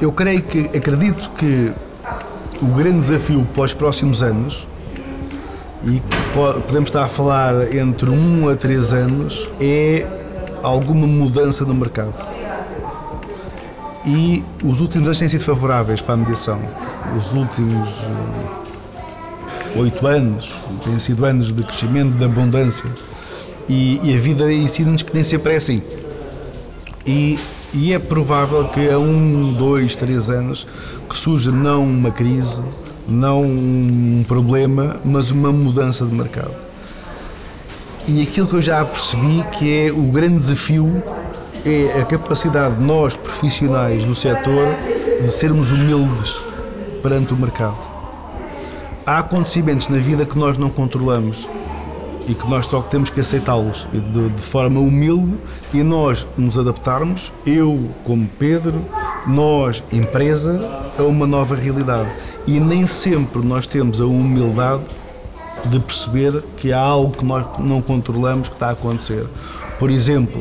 [0.00, 1.72] Eu creio que, acredito que
[2.62, 4.66] o grande desafio para os próximos anos,
[5.84, 10.06] e que podemos estar a falar entre um a três anos, é
[10.62, 12.14] alguma mudança no mercado.
[14.04, 16.60] E os últimos anos têm sido favoráveis para a mediação.
[17.18, 17.88] Os últimos
[19.74, 20.54] eh, oito anos
[20.84, 22.90] têm sido anos de crescimento, de abundância.
[23.68, 25.82] E, e a vida ensina-nos que nem sempre é assim.
[27.06, 27.38] E,
[27.72, 30.66] e, é provável que a um, dois, três anos
[31.08, 32.62] que surja não uma crise,
[33.06, 36.54] não um problema, mas uma mudança de mercado.
[38.08, 41.02] E aquilo que eu já percebi que é o grande desafio
[41.64, 44.66] é a capacidade de nós, profissionais do setor,
[45.20, 46.38] de sermos humildes
[47.02, 47.76] perante o mercado.
[49.06, 51.48] Há acontecimentos na vida que nós não controlamos
[52.30, 55.36] e que nós só temos que aceitá-los de, de, forma humilde
[55.74, 58.80] e nós nos adaptarmos, eu como Pedro,
[59.26, 60.60] nós empresa,
[60.96, 62.08] a uma nova realidade.
[62.46, 64.84] E nem sempre nós temos a humildade
[65.64, 69.26] de perceber que há algo que nós não controlamos que está a acontecer.
[69.80, 70.40] Por exemplo,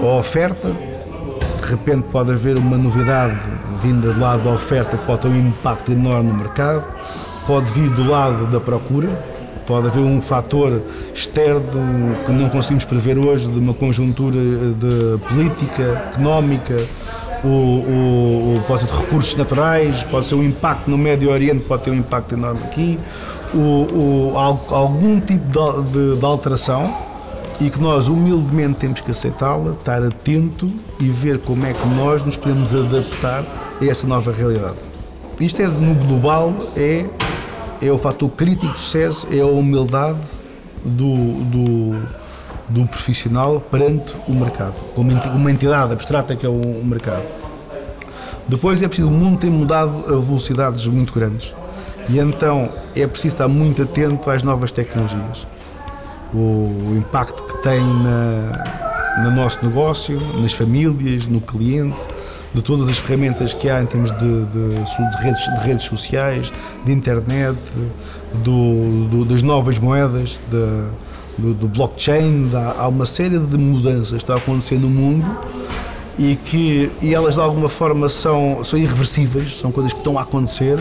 [0.00, 3.36] a oferta, de repente pode haver uma novidade
[3.82, 6.84] vinda do lado da oferta que pode ter um impacto enorme no mercado,
[7.48, 9.31] pode vir do lado da procura,
[9.66, 10.80] pode haver um fator
[11.14, 16.76] externo que não conseguimos prever hoje, de uma conjuntura de política, económica,
[17.44, 21.64] o, o, o, pode ser de recursos naturais, pode ser um impacto no Médio Oriente,
[21.64, 22.98] pode ter um impacto enorme aqui,
[23.54, 26.94] o, algum tipo de, de, de alteração
[27.60, 32.24] e que nós humildemente temos que aceitá-la, estar atento e ver como é que nós
[32.24, 33.44] nos podemos adaptar
[33.80, 34.76] a essa nova realidade.
[35.40, 37.04] Isto é no global, é,
[37.82, 40.18] é o fator crítico de sucesso, é a humildade
[40.84, 42.02] do, do,
[42.68, 47.24] do profissional perante o mercado, como uma entidade abstrata que é o mercado.
[48.46, 51.54] Depois é preciso, o mundo tem mudado a velocidades muito grandes.
[52.08, 55.46] E então é preciso estar muito atento às novas tecnologias.
[56.34, 61.96] O impacto que tem na, no nosso negócio, nas famílias, no cliente,
[62.54, 66.52] de todas as ferramentas que há em termos de, de, de, redes, de redes, sociais,
[66.84, 67.56] de internet,
[68.44, 72.50] do, do, das novas moedas, do, do, blockchain.
[72.78, 75.26] Há uma série de mudanças que estão a acontecer no mundo
[76.18, 80.22] e que e elas de alguma forma são, são irreversíveis, são coisas que estão a
[80.22, 80.78] acontecer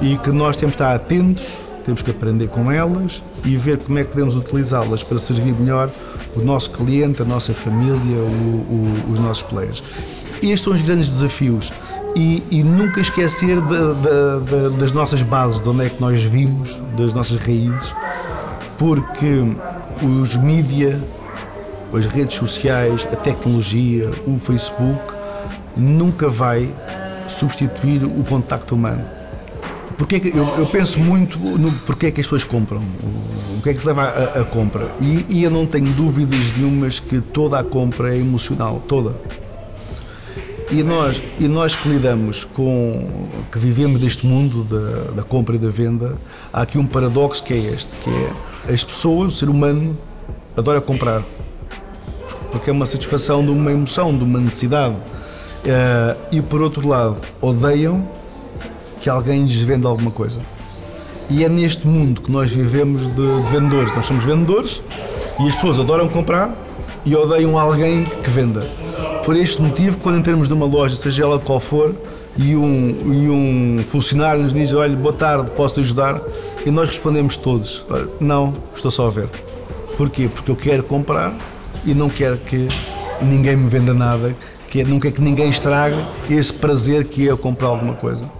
[0.00, 3.98] e que nós temos que estar atentos temos que aprender com elas e ver como
[3.98, 5.90] é que podemos utilizá-las para servir melhor
[6.34, 9.82] o nosso cliente, a nossa família, o, o, os nossos players.
[10.44, 11.72] Estes são os grandes desafios
[12.14, 16.22] e, e nunca esquecer de, de, de, das nossas bases, de onde é que nós
[16.22, 17.92] vimos, das nossas raízes,
[18.78, 19.42] porque
[20.02, 21.00] os mídia,
[21.92, 25.00] as redes sociais, a tecnologia, o Facebook,
[25.76, 26.68] nunca vai
[27.28, 29.04] substituir o contacto humano
[29.96, 33.58] porque é que, eu, eu, penso muito no porquê é que as pessoas compram, o,
[33.58, 34.88] o que é que leva a, a compra.
[35.00, 39.14] E, e, eu não tenho dúvidas nenhumas que toda a compra é emocional, toda.
[40.70, 43.06] E nós, e nós que lidamos com,
[43.52, 46.16] que vivemos deste mundo da, da compra e da venda,
[46.52, 49.96] há aqui um paradoxo que é este, que é as pessoas, o ser humano,
[50.56, 51.22] adora comprar.
[52.50, 54.94] Porque é uma satisfação de uma emoção, de uma necessidade.
[54.94, 58.06] Uh, e por outro lado, odeiam
[59.00, 60.40] que alguém lhes venda alguma coisa.
[61.28, 63.94] E é neste mundo que nós vivemos de, de vendedores.
[63.94, 64.80] Nós somos vendedores
[65.40, 66.54] e as pessoas adoram comprar
[67.04, 68.66] e odeiam alguém que venda.
[69.24, 71.94] Por este motivo, quando entramos numa loja, seja ela qual for,
[72.36, 76.20] e um, e um funcionário nos diz: Olha, boa tarde, posso ajudar?
[76.66, 77.84] E nós respondemos todos:
[78.20, 79.28] Não, estou só a ver.
[79.96, 80.28] Porquê?
[80.28, 81.34] Porque eu quero comprar
[81.86, 82.68] e não quero que
[83.22, 84.36] ninguém me venda nada,
[84.68, 85.96] que é, não quero que ninguém estrague
[86.28, 88.30] esse prazer que é eu comprar alguma coisa.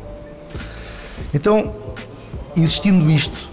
[1.33, 1.73] Então,
[2.57, 3.49] existindo isto,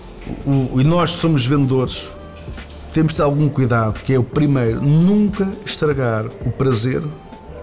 [0.46, 2.10] o, e nós somos vendedores,
[2.94, 7.02] temos de ter algum cuidado, que é o primeiro, nunca estragar o prazer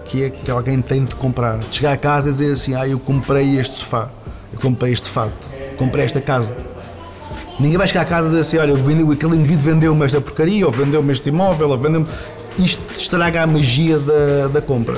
[0.09, 1.59] que é que alguém tem de comprar.
[1.71, 4.09] Chegar a casa e dizer assim, ah, eu comprei este sofá,
[4.51, 6.57] eu comprei este fato, comprei esta casa.
[7.59, 10.65] Ninguém vai chegar a casa e dizer assim, olha, vendeu, aquele indivíduo vendeu-me esta porcaria,
[10.65, 12.07] ou vendeu-me este imóvel, ou vendeu-me...
[12.57, 14.97] Isto estraga a magia da, da compra.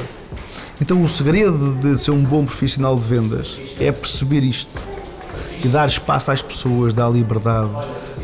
[0.79, 4.81] Então o segredo de ser um bom profissional de vendas é perceber isto
[5.63, 7.69] e dar espaço às pessoas, dar liberdade,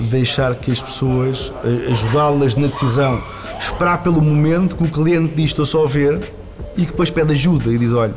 [0.10, 3.22] deixar que as pessoas, eh, ajudá-las na decisão,
[3.60, 6.37] esperar pelo momento que o cliente diz estou só a ver
[6.76, 8.14] e que depois pede ajuda e diz, olha,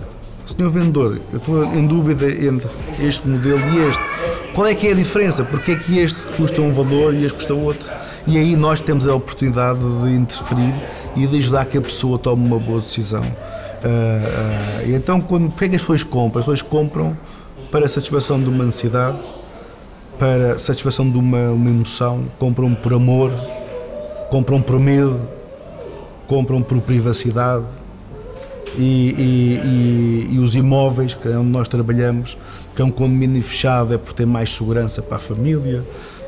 [0.47, 2.69] senhor vendedor, eu estou em dúvida entre
[3.01, 4.03] este modelo e este.
[4.55, 5.45] Qual é que é a diferença?
[5.45, 7.91] Porque é que este custa um valor e este custa outro?
[8.27, 10.75] E aí nós temos a oportunidade de interferir
[11.17, 13.23] e de ajudar que a pessoa tome uma boa decisão.
[13.23, 16.41] Uh, uh, então, quando, porque é que as pessoas compram?
[16.41, 17.17] As pessoas compram
[17.71, 19.19] para a satisfação de uma necessidade,
[20.19, 23.33] para a satisfação de uma, uma emoção, compram por amor,
[24.29, 25.21] compram por medo,
[26.27, 27.65] compram por privacidade.
[28.79, 32.37] E, e, e, os imóveis, que é onde nós trabalhamos,
[32.75, 35.83] que é um condomínio fechado, é por ter mais segurança para a família,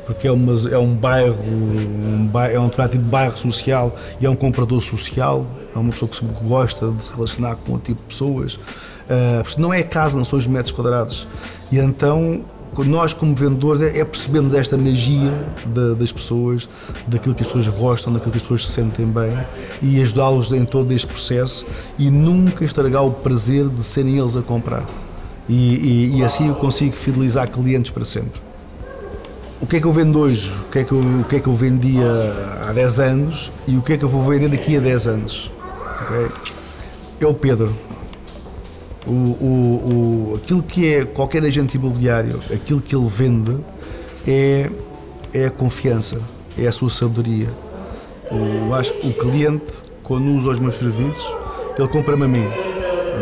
[0.05, 4.25] porque é, uma, é um bairro, um bairro, é um tipo de bairro social e
[4.25, 8.01] é um comprador social, é uma pessoa que gosta de se relacionar com outro tipo
[8.01, 8.55] de pessoas.
[8.55, 11.27] Uh, não é casa, não são os metros quadrados.
[11.71, 12.41] E então
[12.81, 15.31] nós como vendedores é, é percebemos esta magia
[15.65, 16.67] de, das pessoas,
[17.07, 19.37] daquilo que as pessoas gostam, daquilo que as pessoas se sentem bem
[19.81, 21.65] e ajudá-los em todo este processo
[21.99, 24.83] e nunca estragar o prazer de serem eles a comprar.
[25.47, 28.41] E, e, e assim eu consigo fidelizar clientes para sempre.
[29.61, 30.51] O que é que eu vendo hoje?
[30.67, 32.05] O que é que eu, o que é que eu vendia
[32.67, 35.51] há 10 anos e o que é que eu vou vender daqui a 10 anos?
[36.01, 36.27] Okay?
[37.21, 37.73] É o Pedro
[39.05, 43.57] o, o, o, aquilo que é qualquer agente imobiliário, aquilo que ele vende
[44.27, 44.69] é,
[45.33, 46.21] é a confiança,
[46.57, 47.49] é a sua sabedoria.
[48.31, 51.33] Eu acho que o cliente, quando usa os meus serviços,
[51.77, 52.47] ele compra-me a mim.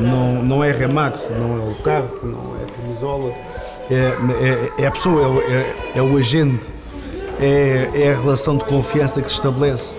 [0.01, 3.33] Não, não é Remax, não é o carro, não é a camisola,
[3.89, 6.63] é, é, é a pessoa, é, é, é o agente,
[7.39, 9.95] é, é a relação de confiança que se estabelece.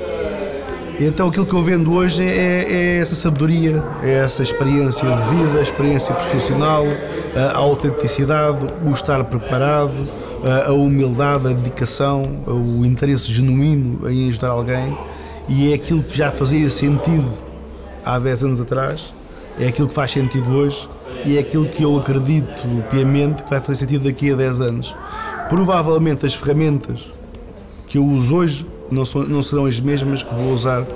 [1.00, 5.58] Então aquilo que eu vendo hoje é, é, essa sabedoria, é essa experiência de vida,
[5.58, 6.84] a experiência profissional,
[7.34, 9.92] a autenticidade, o estar preparado,
[10.66, 14.96] a humildade, a dedicação, o interesse genuíno em ajudar alguém
[15.48, 17.30] e é aquilo que já fazia sentido
[18.04, 19.12] há 10 anos atrás,
[19.58, 20.88] é aquilo que faz sentido hoje
[21.24, 24.94] e é aquilo que eu acredito piamente que vai fazer sentido daqui a 10 anos.
[25.48, 27.10] Provavelmente as ferramentas
[27.86, 30.86] que eu uso hoje não, são, não serão as mesmas que vou usar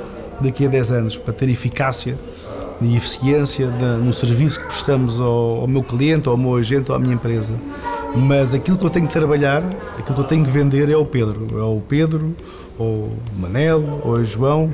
[0.40, 2.16] daqui a 10 anos para ter eficácia
[2.80, 3.68] e eficiência
[4.02, 7.54] no serviço que prestamos ao, ao, meu cliente, ao meu agente ou à minha empresa.
[8.14, 9.62] Mas aquilo que eu tenho que trabalhar,
[9.98, 11.48] aquilo que eu tenho que vender é o Pedro.
[11.58, 12.34] É o Pedro,
[12.78, 14.72] ou o Manel, ou o João,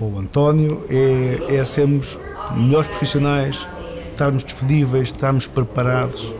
[0.00, 0.82] ou o António.
[0.88, 2.18] É, é sermos
[2.56, 3.66] melhores profissionais,
[4.10, 6.32] estarmos disponíveis, estarmos preparados,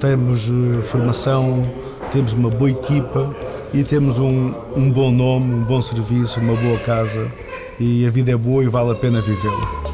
[0.00, 1.68] termos uh, formação,
[2.12, 3.34] temos uma boa equipa
[3.72, 7.30] e temos um, um bom nome, um bom serviço, uma boa casa
[7.78, 9.85] e a vida é boa e vale a pena vivê-la.